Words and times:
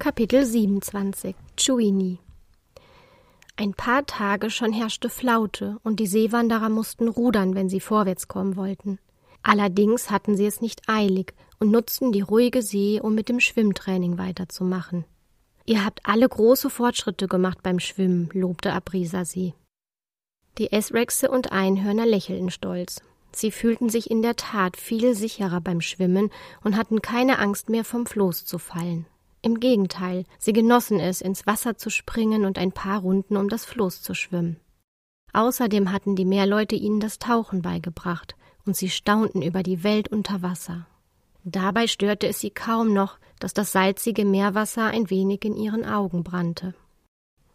Kapitel 0.00 0.46
27 0.46 1.36
Chuini 1.58 2.20
Ein 3.56 3.74
paar 3.74 4.06
Tage 4.06 4.48
schon 4.48 4.72
herrschte 4.72 5.10
Flaute 5.10 5.76
und 5.82 6.00
die 6.00 6.06
Seewanderer 6.06 6.70
mussten 6.70 7.06
rudern, 7.06 7.54
wenn 7.54 7.68
sie 7.68 7.80
vorwärts 7.80 8.26
kommen 8.26 8.56
wollten. 8.56 8.98
Allerdings 9.42 10.10
hatten 10.10 10.38
sie 10.38 10.46
es 10.46 10.62
nicht 10.62 10.88
eilig 10.88 11.34
und 11.58 11.70
nutzten 11.70 12.12
die 12.12 12.22
ruhige 12.22 12.62
See, 12.62 12.98
um 12.98 13.14
mit 13.14 13.28
dem 13.28 13.40
Schwimmtraining 13.40 14.16
weiterzumachen. 14.16 15.04
Ihr 15.66 15.84
habt 15.84 16.00
alle 16.04 16.26
große 16.26 16.70
Fortschritte 16.70 17.28
gemacht 17.28 17.58
beim 17.62 17.78
Schwimmen, 17.78 18.30
lobte 18.32 18.72
Abrisa 18.72 19.26
sie. 19.26 19.52
Die 20.56 20.72
Esrexe 20.72 21.30
und 21.30 21.52
Einhörner 21.52 22.06
lächelten 22.06 22.50
stolz. 22.50 23.02
Sie 23.32 23.50
fühlten 23.50 23.90
sich 23.90 24.10
in 24.10 24.22
der 24.22 24.36
Tat 24.36 24.78
viel 24.78 25.14
sicherer 25.14 25.60
beim 25.60 25.82
Schwimmen 25.82 26.30
und 26.64 26.78
hatten 26.78 27.02
keine 27.02 27.38
Angst 27.38 27.68
mehr 27.68 27.84
vom 27.84 28.06
Floß 28.06 28.46
zu 28.46 28.58
fallen. 28.58 29.04
Im 29.42 29.58
Gegenteil, 29.58 30.24
sie 30.38 30.52
genossen 30.52 31.00
es, 31.00 31.20
ins 31.20 31.46
Wasser 31.46 31.76
zu 31.76 31.90
springen 31.90 32.44
und 32.44 32.58
ein 32.58 32.72
paar 32.72 33.00
Runden 33.00 33.36
um 33.36 33.48
das 33.48 33.64
Floß 33.64 34.02
zu 34.02 34.14
schwimmen. 34.14 34.56
Außerdem 35.32 35.92
hatten 35.92 36.16
die 36.16 36.24
Meerleute 36.24 36.76
ihnen 36.76 37.00
das 37.00 37.18
Tauchen 37.18 37.62
beigebracht, 37.62 38.36
und 38.66 38.76
sie 38.76 38.90
staunten 38.90 39.40
über 39.40 39.62
die 39.62 39.82
Welt 39.82 40.08
unter 40.08 40.42
Wasser. 40.42 40.86
Dabei 41.44 41.86
störte 41.86 42.26
es 42.26 42.40
sie 42.40 42.50
kaum 42.50 42.92
noch, 42.92 43.18
dass 43.38 43.54
das 43.54 43.72
salzige 43.72 44.26
Meerwasser 44.26 44.86
ein 44.86 45.08
wenig 45.08 45.44
in 45.44 45.56
ihren 45.56 45.86
Augen 45.86 46.22
brannte. 46.22 46.74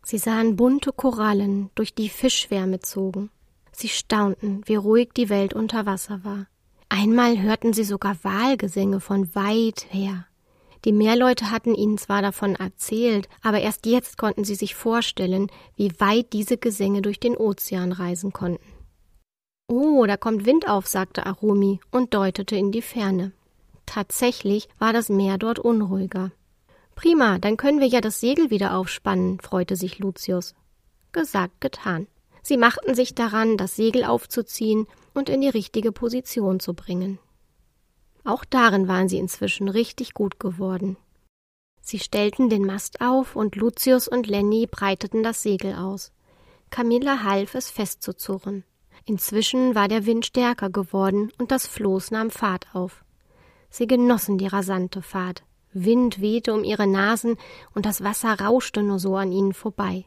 Sie 0.02 0.18
sahen 0.18 0.56
bunte 0.56 0.92
Korallen, 0.92 1.70
durch 1.76 1.94
die 1.94 2.10
Fischschwärme 2.10 2.80
zogen. 2.80 3.30
Sie 3.72 3.90
staunten, 3.90 4.62
wie 4.66 4.76
ruhig 4.76 5.10
die 5.16 5.30
Welt 5.30 5.54
unter 5.54 5.86
Wasser 5.86 6.24
war. 6.24 6.48
Einmal 6.90 7.42
hörten 7.42 7.74
sie 7.74 7.84
sogar 7.84 8.16
Wahlgesänge 8.24 9.00
von 9.00 9.34
weit 9.36 9.86
her. 9.90 10.26
Die 10.84 10.92
Meerleute 10.92 11.52
hatten 11.52 11.74
ihnen 11.74 11.98
zwar 11.98 12.22
davon 12.22 12.56
erzählt, 12.56 13.30
aber 13.42 13.62
erst 13.62 13.86
jetzt 13.86 14.18
konnten 14.18 14.44
sie 14.44 14.56
sich 14.56 14.76
vorstellen, 14.76 15.48
wie 15.76 16.00
weit 16.00 16.34
diese 16.34 16.58
Gesänge 16.58 17.02
durch 17.02 17.20
den 17.20 17.38
Ozean 17.38 17.92
reisen 17.92 18.34
konnten. 18.34 18.64
Oh, 19.68 20.06
da 20.06 20.18
kommt 20.18 20.46
Wind 20.46 20.68
auf, 20.68 20.86
sagte 20.86 21.26
Arumi 21.26 21.80
und 21.90 22.14
deutete 22.14 22.56
in 22.56 22.72
die 22.72 22.84
Ferne. 22.84 23.32
Tatsächlich 23.86 24.68
war 24.78 24.94
das 24.94 25.10
Meer 25.10 25.38
dort 25.38 25.60
unruhiger. 25.60 26.32
Prima, 26.96 27.40
dann 27.40 27.58
können 27.58 27.80
wir 27.80 27.88
ja 27.88 28.02
das 28.02 28.20
Segel 28.20 28.50
wieder 28.50 28.76
aufspannen, 28.76 29.40
freute 29.40 29.76
sich 29.76 30.00
Lucius. 30.00 30.56
Gesagt, 31.12 31.62
getan. 31.62 32.08
Sie 32.42 32.58
machten 32.58 32.94
sich 32.94 33.16
daran, 33.16 33.58
das 33.58 33.76
Segel 33.76 34.04
aufzuziehen 34.04 34.86
und 35.14 35.30
in 35.30 35.42
die 35.42 35.50
richtige 35.50 35.92
Position 35.92 36.60
zu 36.60 36.74
bringen. 36.74 37.18
Auch 38.26 38.44
darin 38.44 38.88
waren 38.88 39.08
sie 39.08 39.20
inzwischen 39.20 39.70
richtig 39.70 40.14
gut 40.14 40.40
geworden. 40.40 40.98
Sie 41.80 42.00
stellten 42.00 42.50
den 42.50 42.66
Mast 42.66 43.00
auf 43.00 43.36
und 43.36 43.56
Lucius 43.56 44.08
und 44.08 44.26
Lenny 44.26 44.66
breiteten 44.66 45.22
das 45.22 45.44
Segel 45.44 45.76
aus. 45.76 46.12
Camilla 46.72 47.24
half 47.24 47.54
es 47.54 47.70
festzuzurren. 47.70 48.64
Inzwischen 49.06 49.76
war 49.76 49.88
der 49.88 50.08
Wind 50.08 50.26
stärker 50.26 50.72
geworden 50.72 51.32
und 51.38 51.52
das 51.52 51.68
Floß 51.68 52.10
nahm 52.10 52.32
Fahrt 52.32 52.74
auf. 52.74 53.06
Sie 53.70 53.86
genossen 53.86 54.40
die 54.40 54.48
rasante 54.48 55.04
Fahrt. 55.04 55.44
Wind 55.74 56.20
wehte 56.22 56.54
um 56.54 56.64
ihre 56.64 56.88
Nasen 56.88 57.38
und 57.76 57.86
das 57.86 58.04
Wasser 58.04 58.40
rauschte 58.40 58.82
nur 58.82 58.98
so 58.98 59.16
an 59.16 59.32
ihnen 59.32 59.54
vorbei. 59.54 60.06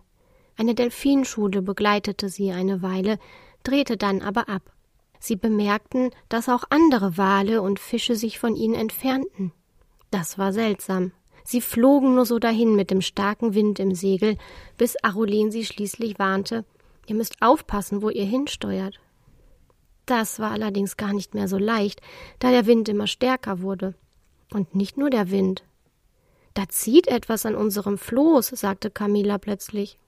Eine 0.56 0.75
Delfinschule 0.75 1.62
begleitete 1.62 2.29
sie 2.29 2.50
eine 2.50 2.83
Weile, 2.83 3.21
drehte 3.62 3.97
dann 3.97 4.23
aber 4.23 4.49
ab. 4.49 4.73
Sie 5.19 5.37
bemerkten, 5.37 6.11
dass 6.29 6.49
auch 6.49 6.65
andere 6.71 7.17
Wale 7.17 7.62
und 7.62 7.81
Fische 7.81 8.15
sich 8.15 8.39
von 8.39 8.56
ihnen 8.56 8.75
entfernten. 8.75 9.53
Das 10.11 10.39
war 10.39 10.53
seltsam. 10.53 11.12
Sie 11.45 11.61
flogen 11.61 12.15
nur 12.15 12.27
so 12.27 12.39
dahin 12.39 12.77
mit 12.77 12.91
dem 12.91 13.01
starken 13.01 13.55
Wind 13.55 13.79
im 13.79 13.95
Segel, 13.95 14.37
bis 14.77 15.03
Arulin 15.03 15.51
sie 15.51 15.65
schließlich 15.65 16.19
warnte, 16.19 16.65
ihr 17.06 17.15
müsst 17.15 17.41
aufpassen, 17.41 18.03
wo 18.03 18.11
ihr 18.11 18.25
hinsteuert. 18.25 19.01
Das 20.05 20.39
war 20.41 20.53
allerdings 20.53 20.97
gar 20.97 21.12
nicht 21.12 21.35
mehr 21.35 21.49
so 21.49 21.59
leicht, 21.59 22.00
da 22.39 22.50
der 22.50 22.67
Wind 22.67 22.89
immer 22.89 23.06
stärker 23.06 23.61
wurde. 23.61 23.95
Und 24.53 24.75
nicht 24.75 24.97
nur 24.97 25.11
der 25.11 25.31
Wind. 25.31 25.65
Da 26.55 26.69
zieht 26.69 27.09
etwas 27.09 27.45
an 27.45 27.55
unserem 27.55 27.99
Floß, 27.99 28.49
sagte 28.49 28.91
Camilla 28.91 29.39
plötzlich. 29.39 29.99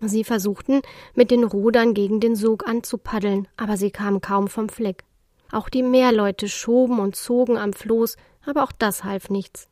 Sie 0.00 0.24
versuchten, 0.24 0.80
mit 1.14 1.30
den 1.30 1.44
Rudern 1.44 1.92
gegen 1.92 2.20
den 2.20 2.34
Sog 2.34 2.66
anzupaddeln, 2.66 3.48
aber 3.56 3.76
sie 3.76 3.90
kamen 3.90 4.20
kaum 4.20 4.48
vom 4.48 4.68
Fleck. 4.68 5.04
Auch 5.52 5.68
die 5.68 5.82
Meerleute 5.82 6.48
schoben 6.48 7.00
und 7.00 7.16
zogen 7.16 7.58
am 7.58 7.72
Floß, 7.72 8.16
aber 8.46 8.62
auch 8.62 8.72
das 8.72 9.04
half 9.04 9.28
nichts. 9.28 9.68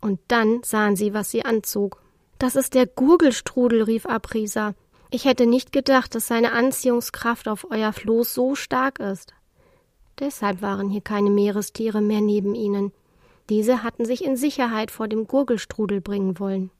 Und 0.00 0.18
dann 0.28 0.62
sahen 0.64 0.96
sie, 0.96 1.14
was 1.14 1.30
sie 1.30 1.44
anzog. 1.44 2.02
Das 2.38 2.56
ist 2.56 2.74
der 2.74 2.86
Gurgelstrudel, 2.86 3.82
rief 3.82 4.06
Aprisa. 4.06 4.74
Ich 5.10 5.24
hätte 5.24 5.46
nicht 5.46 5.72
gedacht, 5.72 6.14
dass 6.14 6.26
seine 6.26 6.52
Anziehungskraft 6.52 7.48
auf 7.48 7.66
euer 7.70 7.92
Floß 7.92 8.34
so 8.34 8.54
stark 8.54 9.00
ist. 9.00 9.32
Deshalb 10.18 10.60
waren 10.60 10.88
hier 10.90 11.00
keine 11.00 11.30
Meerestiere 11.30 12.00
mehr 12.00 12.20
neben 12.20 12.54
ihnen. 12.54 12.92
Diese 13.48 13.82
hatten 13.82 14.04
sich 14.04 14.24
in 14.24 14.36
Sicherheit 14.36 14.90
vor 14.90 15.08
dem 15.08 15.26
Gurgelstrudel 15.26 16.00
bringen 16.00 16.38
wollen. 16.38 16.70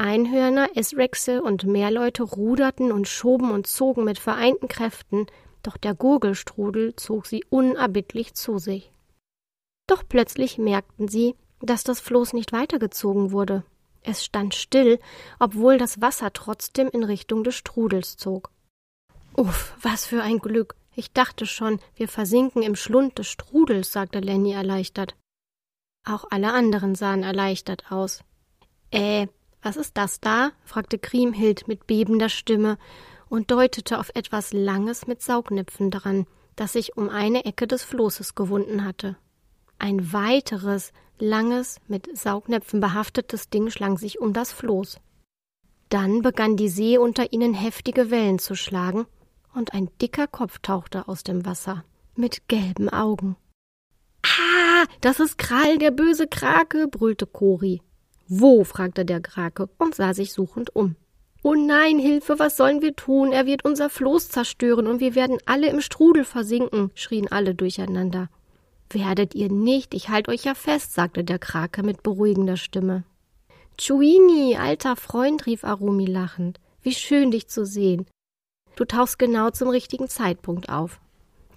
Einhörner, 0.00 0.70
Esrexe 0.76 1.42
und 1.42 1.64
Meerleute 1.64 2.22
ruderten 2.22 2.90
und 2.90 3.06
schoben 3.06 3.50
und 3.50 3.66
zogen 3.66 4.04
mit 4.04 4.18
vereinten 4.18 4.66
Kräften, 4.66 5.26
doch 5.62 5.76
der 5.76 5.94
Gurgelstrudel 5.94 6.96
zog 6.96 7.26
sie 7.26 7.44
unerbittlich 7.50 8.32
zu 8.32 8.58
sich. 8.58 8.90
Doch 9.86 10.02
plötzlich 10.08 10.56
merkten 10.56 11.08
sie, 11.08 11.34
dass 11.60 11.84
das 11.84 12.00
Floß 12.00 12.32
nicht 12.32 12.52
weitergezogen 12.52 13.30
wurde. 13.30 13.62
Es 14.00 14.24
stand 14.24 14.54
still, 14.54 14.98
obwohl 15.38 15.76
das 15.76 16.00
Wasser 16.00 16.32
trotzdem 16.32 16.88
in 16.88 17.04
Richtung 17.04 17.44
des 17.44 17.56
Strudels 17.56 18.16
zog. 18.16 18.50
Uff, 19.36 19.74
was 19.82 20.06
für 20.06 20.22
ein 20.22 20.38
Glück. 20.38 20.76
Ich 20.96 21.12
dachte 21.12 21.44
schon, 21.44 21.78
wir 21.94 22.08
versinken 22.08 22.62
im 22.62 22.74
Schlund 22.74 23.18
des 23.18 23.26
Strudels, 23.26 23.92
sagte 23.92 24.20
Lenny 24.20 24.52
erleichtert. 24.52 25.14
Auch 26.06 26.24
alle 26.30 26.54
anderen 26.54 26.94
sahen 26.94 27.22
erleichtert 27.22 27.92
aus. 27.92 28.24
Äh, 28.90 29.26
was 29.62 29.76
ist 29.76 29.96
das 29.96 30.20
da? 30.20 30.52
fragte 30.64 30.98
Kriemhild 30.98 31.68
mit 31.68 31.86
bebender 31.86 32.28
Stimme 32.28 32.78
und 33.28 33.50
deutete 33.50 33.98
auf 33.98 34.10
etwas 34.14 34.52
Langes 34.52 35.06
mit 35.06 35.22
Saugnäpfen 35.22 35.90
dran, 35.90 36.26
das 36.56 36.72
sich 36.72 36.96
um 36.96 37.08
eine 37.08 37.44
Ecke 37.44 37.66
des 37.66 37.82
Floßes 37.84 38.34
gewunden 38.34 38.84
hatte. 38.84 39.16
Ein 39.78 40.12
weiteres, 40.12 40.92
langes, 41.18 41.80
mit 41.88 42.16
Saugnäpfen 42.16 42.80
behaftetes 42.80 43.48
Ding 43.48 43.70
schlang 43.70 43.96
sich 43.96 44.20
um 44.20 44.32
das 44.32 44.52
Floß. 44.52 45.00
Dann 45.88 46.22
begann 46.22 46.56
die 46.56 46.68
See 46.68 46.98
unter 46.98 47.32
ihnen 47.32 47.54
heftige 47.54 48.10
Wellen 48.10 48.38
zu 48.38 48.54
schlagen, 48.54 49.06
und 49.52 49.74
ein 49.74 49.90
dicker 50.00 50.28
Kopf 50.28 50.60
tauchte 50.60 51.08
aus 51.08 51.24
dem 51.24 51.44
Wasser, 51.44 51.84
mit 52.14 52.46
gelben 52.48 52.88
Augen. 52.88 53.36
Ah, 54.22 54.84
das 55.00 55.18
ist 55.18 55.38
Krall, 55.38 55.78
der 55.78 55.90
böse 55.90 56.28
Krake, 56.28 56.88
brüllte 56.88 57.26
Kori. 57.26 57.82
Wo? 58.32 58.62
fragte 58.62 59.04
der 59.04 59.20
Krake 59.20 59.68
und 59.76 59.96
sah 59.96 60.14
sich 60.14 60.32
suchend 60.32 60.74
um. 60.76 60.94
Oh 61.42 61.54
nein, 61.54 61.98
Hilfe, 61.98 62.38
was 62.38 62.56
sollen 62.56 62.80
wir 62.80 62.94
tun? 62.94 63.32
Er 63.32 63.44
wird 63.44 63.64
unser 63.64 63.90
Floß 63.90 64.28
zerstören 64.28 64.86
und 64.86 65.00
wir 65.00 65.16
werden 65.16 65.38
alle 65.46 65.68
im 65.68 65.80
Strudel 65.80 66.24
versinken, 66.24 66.92
schrien 66.94 67.26
alle 67.32 67.56
durcheinander. 67.56 68.28
Werdet 68.88 69.34
ihr 69.34 69.50
nicht, 69.50 69.94
ich 69.94 70.10
halt 70.10 70.28
euch 70.28 70.44
ja 70.44 70.54
fest, 70.54 70.94
sagte 70.94 71.24
der 71.24 71.40
Krake 71.40 71.82
mit 71.82 72.04
beruhigender 72.04 72.56
Stimme. 72.56 73.02
Chuini, 73.76 74.56
alter 74.56 74.94
Freund, 74.94 75.46
rief 75.46 75.64
Arumi 75.64 76.06
lachend. 76.06 76.60
Wie 76.82 76.94
schön, 76.94 77.32
dich 77.32 77.48
zu 77.48 77.66
sehen. 77.66 78.06
Du 78.76 78.84
tauchst 78.84 79.18
genau 79.18 79.50
zum 79.50 79.70
richtigen 79.70 80.08
Zeitpunkt 80.08 80.68
auf. 80.68 81.00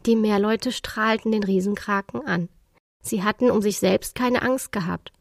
Die 0.08 0.16
Meerleute 0.16 0.72
strahlten 0.72 1.32
den 1.32 1.44
Riesenkraken 1.44 2.26
an. 2.26 2.50
Sie 3.04 3.22
hatten 3.22 3.52
um 3.52 3.62
sich 3.62 3.78
selbst 3.78 4.16
keine 4.16 4.42
Angst 4.42 4.72
gehabt. 4.72 5.12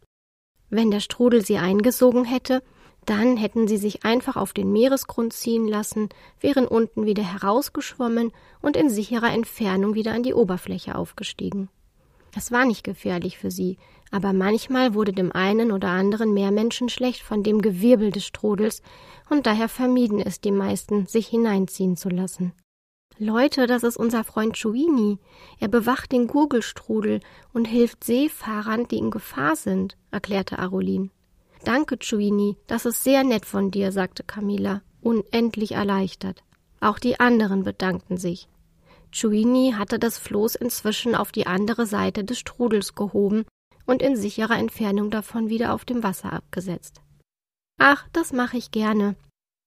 Wenn 0.75 0.91
der 0.91 1.01
Strudel 1.01 1.45
sie 1.45 1.59
eingesogen 1.59 2.25
hätte, 2.25 2.63
dann 3.05 3.37
hätten 3.37 3.69
sie 3.69 3.77
sich 3.77 4.07
einfach 4.07 4.37
auf 4.37 4.55
den 4.55 4.73
Meeresgrund 4.73 5.35
ziehen 5.35 5.69
lassen, 5.69 6.09
wären 6.41 6.67
unten 6.67 7.05
wieder 7.05 7.23
herausgeschwommen 7.23 8.33
und 8.63 8.79
in 8.79 8.89
sicherer 8.89 9.35
Entfernung 9.35 9.95
wieder 9.95 10.15
an 10.15 10.23
die 10.23 10.33
Oberfläche 10.33 10.95
aufgestiegen. 10.95 11.69
Es 12.35 12.53
war 12.53 12.65
nicht 12.65 12.85
gefährlich 12.85 13.37
für 13.37 13.51
sie, 13.51 13.77
aber 14.11 14.33
manchmal 14.33 14.95
wurde 14.95 15.13
dem 15.13 15.31
einen 15.31 15.73
oder 15.73 15.89
anderen 15.89 16.33
Meermenschen 16.33 16.89
schlecht 16.89 17.21
von 17.21 17.43
dem 17.43 17.61
Gewirbel 17.61 18.11
des 18.11 18.25
Strudels, 18.25 18.81
und 19.29 19.47
daher 19.47 19.69
vermieden 19.69 20.21
es 20.21 20.41
die 20.41 20.53
meisten, 20.53 21.05
sich 21.07 21.29
hineinziehen 21.29 21.99
zu 21.99 22.09
lassen. 22.09 22.55
Leute, 23.19 23.67
das 23.67 23.83
ist 23.83 23.97
unser 23.97 24.25
Freund 24.25 24.55
Chuini. 24.55 25.19
Er 25.61 25.69
bewacht 25.69 26.13
den 26.13 26.27
Gurgelstrudel 26.27 27.21
und 27.53 27.67
hilft 27.67 28.05
Seefahrern, 28.05 28.89
die 28.89 28.99
in 28.99 29.11
Gefahr 29.11 29.57
sind, 29.57 29.97
erklärte 30.11 30.59
Arolin. 30.59 31.11
Danke, 31.65 31.99
Chuini, 31.99 32.57
das 32.67 32.87
ist 32.87 33.05
sehr 33.05 33.23
nett 33.23 33.47
von 33.47 33.71
dir, 33.71 33.93
sagte 33.93 34.25
Camilla, 34.25 34.83
unendlich 35.01 35.73
erleichtert. 35.73 36.43
Auch 36.81 36.99
die 36.99 37.21
anderen 37.21 37.63
bedankten 37.63 38.17
sich. 38.17 38.49
Chuini 39.13 39.75
hatte 39.77 39.99
das 39.99 40.19
Floß 40.19 40.57
inzwischen 40.57 41.15
auf 41.15 41.31
die 41.31 41.47
andere 41.47 41.87
Seite 41.87 42.25
des 42.25 42.39
Strudels 42.39 42.95
gehoben 42.95 43.45
und 43.87 44.03
in 44.03 44.17
sicherer 44.17 44.59
Entfernung 44.59 45.11
davon 45.11 45.49
wieder 45.49 45.75
auf 45.75 45.85
dem 45.85 46.03
Wasser 46.03 46.33
abgesetzt. 46.33 47.03
Ach, 47.79 48.09
das 48.13 48.33
mache 48.33 48.57
ich 48.57 48.71
gerne. 48.71 49.17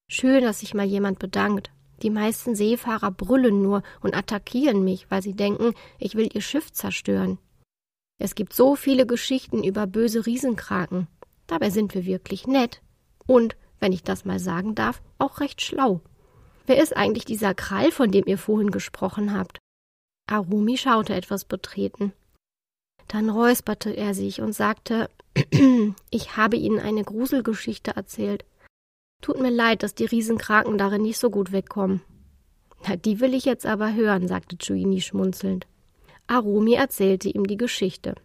Schön, 0.10 0.44
dass 0.44 0.60
sich 0.60 0.74
mal 0.74 0.86
jemand 0.86 1.20
bedankt. 1.20 1.72
Die 2.02 2.10
meisten 2.10 2.56
Seefahrer 2.56 3.12
brüllen 3.12 3.62
nur 3.62 3.84
und 4.02 4.16
attackieren 4.16 4.84
mich, 4.84 5.10
weil 5.10 5.22
sie 5.22 5.34
denken, 5.34 5.74
ich 6.00 6.16
will 6.16 6.30
ihr 6.34 6.42
Schiff 6.42 6.72
zerstören. 6.72 7.38
Es 8.18 8.36
gibt 8.36 8.54
so 8.54 8.76
viele 8.76 9.06
Geschichten 9.06 9.64
über 9.64 9.88
böse 9.88 10.26
Riesenkraken. 10.26 11.08
Dabei 11.48 11.70
sind 11.70 11.94
wir 11.94 12.06
wirklich 12.06 12.48
nett. 12.48 12.82
Und, 13.28 13.56
wenn 13.80 13.92
ich 13.92 14.04
das 14.04 14.26
mal 14.26 14.40
sagen 14.40 14.76
darf, 14.76 15.02
auch 15.20 15.40
recht 15.40 15.62
schlau. 15.62 16.02
Wer 16.66 16.82
ist 16.82 16.96
eigentlich 16.96 17.26
dieser 17.26 17.54
Krall, 17.54 17.92
von 17.92 18.12
dem 18.12 18.26
ihr 18.26 18.38
vorhin 18.38 18.72
gesprochen 18.72 19.34
habt? 19.34 19.60
Arumi 20.28 20.78
schaute 20.78 21.14
etwas 21.14 21.46
betreten. 21.46 22.14
Dann 23.08 23.30
räusperte 23.30 23.92
er 23.92 24.14
sich 24.14 24.42
und 24.42 24.54
sagte, 24.54 25.10
ich 26.10 26.38
habe 26.38 26.58
Ihnen 26.58 26.80
eine 26.80 27.04
Gruselgeschichte 27.04 27.96
erzählt. 27.96 28.46
Tut 29.22 29.40
mir 29.40 29.52
leid, 29.52 29.84
dass 29.84 29.96
die 29.96 30.06
Riesenkraken 30.06 30.78
darin 30.78 31.02
nicht 31.02 31.18
so 31.18 31.30
gut 31.30 31.52
wegkommen. 31.52 32.02
Na, 32.88 32.96
die 32.96 33.20
will 33.20 33.34
ich 33.34 33.46
jetzt 33.46 33.66
aber 33.66 33.94
hören, 33.94 34.28
sagte 34.28 34.58
Chuini 34.58 35.02
schmunzelnd. 35.02 35.68
Arumi 36.28 36.74
erzählte 36.74 37.30
ihm 37.30 37.46
die 37.46 37.58
Geschichte. 37.58 38.16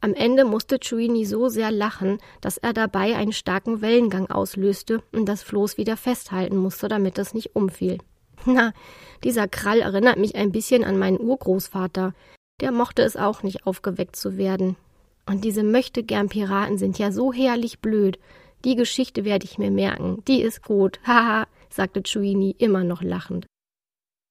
Am 0.00 0.12
Ende 0.12 0.44
musste 0.44 0.78
Chuini 0.78 1.24
so 1.24 1.48
sehr 1.48 1.70
lachen, 1.70 2.18
dass 2.42 2.58
er 2.58 2.74
dabei 2.74 3.16
einen 3.16 3.32
starken 3.32 3.80
Wellengang 3.80 4.30
auslöste 4.30 5.02
und 5.12 5.26
das 5.26 5.42
Floß 5.42 5.78
wieder 5.78 5.96
festhalten 5.96 6.56
musste, 6.56 6.88
damit 6.88 7.18
es 7.18 7.32
nicht 7.32 7.56
umfiel. 7.56 7.98
Na, 8.44 8.74
dieser 9.22 9.48
Krall 9.48 9.80
erinnert 9.80 10.18
mich 10.18 10.34
ein 10.34 10.52
bisschen 10.52 10.84
an 10.84 10.98
meinen 10.98 11.18
Urgroßvater. 11.18 12.12
Der 12.60 12.72
mochte 12.72 13.02
es 13.02 13.16
auch 13.16 13.42
nicht, 13.42 13.66
aufgeweckt 13.66 14.16
zu 14.16 14.36
werden. 14.36 14.76
Und 15.26 15.44
diese 15.44 15.62
möchtegern 15.62 16.28
Piraten 16.28 16.76
sind 16.76 16.98
ja 16.98 17.10
so 17.10 17.32
herrlich 17.32 17.80
blöd. 17.80 18.18
Die 18.64 18.76
Geschichte 18.76 19.24
werde 19.24 19.44
ich 19.44 19.58
mir 19.58 19.70
merken. 19.70 20.22
Die 20.26 20.40
ist 20.40 20.64
gut. 20.64 20.98
Haha, 21.06 21.46
sagte 21.70 22.02
Chuini 22.02 22.54
immer 22.58 22.84
noch 22.84 23.02
lachend. 23.02 23.46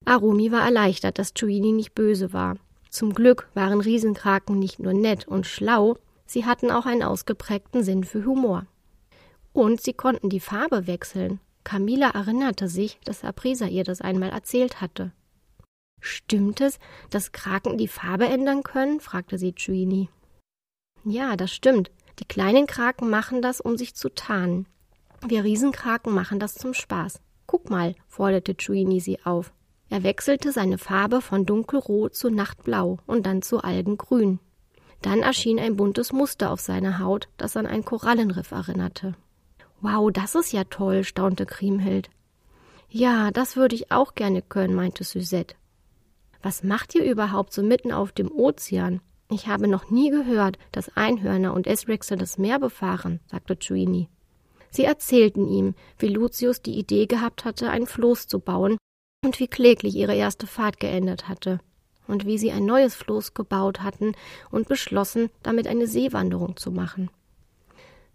Arumi 0.06 0.52
war 0.52 0.66
erleichtert, 0.66 1.20
dass 1.20 1.34
Chuini 1.34 1.72
nicht 1.72 1.94
böse 1.96 2.34
war. 2.34 2.58
Zum 2.90 3.14
Glück 3.14 3.48
waren 3.54 3.80
Riesenkraken 3.80 4.60
nicht 4.60 4.80
nur 4.80 4.94
nett 4.94 5.28
und 5.28 5.48
schlau, 5.48 5.98
sie 6.26 6.46
hatten 6.46 6.72
auch 6.72 6.86
einen 6.86 7.04
ausgeprägten 7.04 7.84
Sinn 7.84 8.04
für 8.04 8.26
Humor. 8.26 8.66
Und 9.54 9.82
sie 9.82 9.94
konnten 9.94 10.30
die 10.30 10.40
Farbe 10.40 10.88
wechseln. 10.88 11.40
Camilla 11.64 12.10
erinnerte 12.10 12.68
sich, 12.68 13.00
dass 13.06 13.24
Aprisa 13.24 13.68
ihr 13.68 13.84
das 13.84 14.02
einmal 14.02 14.30
erzählt 14.30 14.82
hatte. 14.82 15.12
Stimmt 16.02 16.60
es, 16.60 16.80
dass 17.10 17.32
Kraken 17.32 17.78
die 17.78 17.88
Farbe 17.88 18.26
ändern 18.26 18.64
können? 18.64 19.00
fragte 19.00 19.38
sie 19.38 19.54
Chuini. 19.54 20.10
Ja, 21.06 21.38
das 21.38 21.54
stimmt. 21.54 21.92
Die 22.20 22.26
kleinen 22.26 22.68
Kraken 22.68 23.10
machen 23.10 23.42
das, 23.42 23.60
um 23.62 23.78
sich 23.78 23.96
zu 23.96 24.10
tarnen. 24.10 24.68
Wir 25.26 25.44
Riesenkraken 25.44 26.14
machen 26.14 26.40
das 26.40 26.56
zum 26.56 26.74
Spaß. 26.74 27.22
Guck 27.48 27.70
mal, 27.70 27.96
forderte 28.08 28.56
Chuini 28.56 29.00
sie 29.00 29.24
auf. 29.26 29.52
Er 29.90 30.04
wechselte 30.04 30.52
seine 30.52 30.78
Farbe 30.78 31.22
von 31.22 31.46
dunkelrot 31.46 32.16
zu 32.16 32.30
nachtblau 32.30 32.98
und 33.06 33.26
dann 33.26 33.42
zu 33.42 33.60
algengrün. 33.60 34.40
Dann 35.02 35.22
erschien 35.22 35.60
ein 35.60 35.76
buntes 35.76 36.14
Muster 36.14 36.52
auf 36.52 36.62
seiner 36.62 37.00
Haut, 37.00 37.28
das 37.38 37.58
an 37.58 37.66
ein 37.68 37.86
Korallenriff 37.86 38.52
erinnerte. 38.52 39.16
Wow, 39.82 40.12
das 40.12 40.34
ist 40.34 40.54
ja 40.54 40.64
toll, 40.64 41.04
staunte 41.04 41.46
Kriemhild. 41.46 42.10
Ja, 42.90 43.32
das 43.32 43.56
würde 43.56 43.76
ich 43.76 43.92
auch 43.92 44.16
gerne 44.16 44.42
können, 44.42 44.76
meinte 44.76 45.04
Suzette. 45.04 45.56
Was 46.42 46.64
macht 46.64 46.96
ihr 46.96 47.04
überhaupt 47.04 47.54
so 47.54 47.64
mitten 47.64 47.92
auf 47.92 48.12
dem 48.12 48.32
Ozean? 48.32 49.02
Ich 49.34 49.48
habe 49.48 49.68
noch 49.68 49.90
nie 49.90 50.12
gehört, 50.12 50.60
dass 50.72 50.96
Einhörner 50.96 51.56
und 51.56 51.66
Esrixe 51.66 52.18
das 52.18 52.38
Meer 52.38 52.60
befahren, 52.60 53.20
sagte 53.26 53.58
Chuini. 53.58 54.08
Sie 54.70 54.84
erzählten 54.84 55.48
ihm, 55.48 55.74
wie 55.98 56.10
Lucius 56.10 56.62
die 56.62 56.78
Idee 56.78 57.08
gehabt 57.08 57.44
hatte, 57.44 57.72
ein 57.72 57.88
Floß 57.88 58.28
zu 58.28 58.40
bauen 58.40 58.78
und 59.26 59.40
wie 59.40 59.48
kläglich 59.48 59.96
ihre 59.96 60.14
erste 60.14 60.46
Fahrt 60.46 60.80
geendet 60.80 61.28
hatte 61.30 61.60
und 62.08 62.28
wie 62.28 62.38
sie 62.38 62.52
ein 62.52 62.68
neues 62.68 62.94
Floß 62.94 63.34
gebaut 63.34 63.82
hatten 63.82 64.12
und 64.52 64.68
beschlossen, 64.68 65.32
damit 65.42 65.68
eine 65.68 65.88
Seewanderung 65.88 66.56
zu 66.56 66.70
machen. 66.70 67.10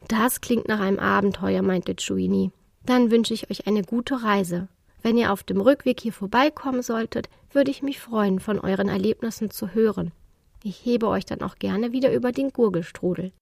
Das 0.07 0.41
klingt 0.41 0.69
nach 0.69 0.79
einem 0.79 1.01
Abenteuer, 1.01 1.63
meinte 1.63 1.97
Chuini. 1.97 2.53
Dann 2.87 3.11
wünsche 3.11 3.35
ich 3.35 3.51
euch 3.51 3.67
eine 3.67 3.83
gute 3.83 4.23
Reise. 4.23 4.69
Wenn 5.03 5.19
ihr 5.19 5.33
auf 5.33 5.43
dem 5.43 5.61
Rückweg 5.61 5.99
hier 5.99 6.13
vorbeikommen 6.13 6.83
solltet, 6.83 7.29
würde 7.51 7.73
ich 7.73 7.83
mich 7.83 7.99
freuen, 7.99 8.39
von 8.39 8.61
euren 8.61 8.89
Erlebnissen 8.89 9.51
zu 9.51 9.75
hören. 9.75 10.13
Ich 10.63 10.85
hebe 10.85 11.09
euch 11.09 11.25
dann 11.25 11.43
auch 11.43 11.57
gerne 11.57 11.93
wieder 11.93 12.13
über 12.13 12.33
den 12.33 12.51
Gurgelstrudel. 12.51 13.33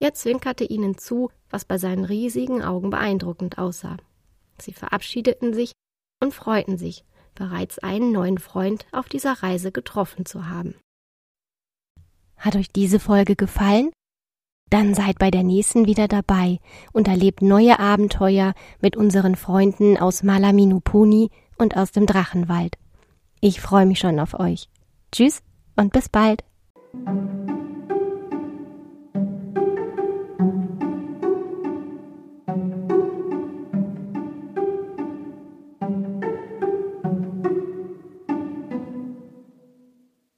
Er 0.00 0.14
zwinkerte 0.14 0.64
ihnen 0.64 0.98
zu, 0.98 1.30
was 1.50 1.64
bei 1.64 1.78
seinen 1.78 2.04
riesigen 2.04 2.62
Augen 2.62 2.90
beeindruckend 2.90 3.58
aussah. 3.58 3.96
Sie 4.60 4.72
verabschiedeten 4.72 5.54
sich 5.54 5.72
und 6.22 6.34
freuten 6.34 6.78
sich, 6.78 7.04
bereits 7.34 7.78
einen 7.78 8.12
neuen 8.12 8.38
Freund 8.38 8.86
auf 8.92 9.08
dieser 9.08 9.42
Reise 9.42 9.72
getroffen 9.72 10.26
zu 10.26 10.48
haben. 10.48 10.74
Hat 12.36 12.54
euch 12.54 12.70
diese 12.70 13.00
Folge 13.00 13.34
gefallen? 13.34 13.90
Dann 14.70 14.94
seid 14.94 15.18
bei 15.18 15.30
der 15.30 15.42
nächsten 15.42 15.86
wieder 15.86 16.08
dabei 16.08 16.58
und 16.92 17.08
erlebt 17.08 17.40
neue 17.40 17.78
Abenteuer 17.78 18.54
mit 18.80 18.96
unseren 18.96 19.34
Freunden 19.34 19.96
aus 19.96 20.22
Malaminupuni 20.22 21.30
und 21.56 21.76
aus 21.76 21.90
dem 21.90 22.06
Drachenwald. 22.06 22.76
Ich 23.40 23.60
freue 23.60 23.86
mich 23.86 23.98
schon 23.98 24.20
auf 24.20 24.38
euch. 24.38 24.68
Tschüss 25.10 25.42
und 25.78 25.92
bis 25.92 26.08
bald. 26.08 26.44